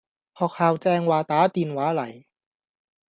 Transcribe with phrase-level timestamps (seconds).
[0.39, 2.23] 學校正話打電話嚟